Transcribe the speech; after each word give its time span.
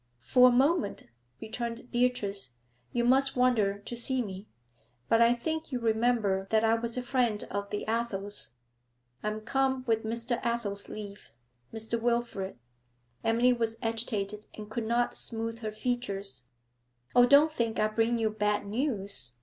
'For 0.17 0.49
a 0.49 0.51
moment,' 0.51 1.03
returned 1.39 1.91
Beatrice, 1.91 2.55
'you 2.91 3.03
must 3.03 3.35
wonder 3.35 3.77
to 3.77 3.95
see 3.95 4.23
me. 4.23 4.47
But 5.07 5.21
I 5.21 5.35
think 5.35 5.71
you 5.71 5.79
remember 5.79 6.47
that 6.49 6.63
I 6.63 6.73
was 6.73 6.97
a 6.97 7.03
friend 7.03 7.43
of 7.51 7.69
the 7.69 7.85
Athels. 7.87 8.49
I 9.21 9.27
am 9.27 9.41
come 9.41 9.83
with 9.85 10.03
Mr. 10.03 10.39
Athel's 10.43 10.89
leave 10.89 11.33
Mr. 11.71 12.01
Wilfrid.' 12.01 12.57
Emily 13.23 13.53
was 13.53 13.77
agitated 13.83 14.47
and 14.55 14.71
could 14.71 14.85
not 14.87 15.15
smooth 15.15 15.59
her 15.59 15.71
features. 15.71 16.45
'Oh, 17.15 17.27
don't 17.27 17.51
think 17.51 17.77
I 17.77 17.85
bring 17.87 18.17
you 18.17 18.31
bad 18.31 18.65
news!' 18.65 19.33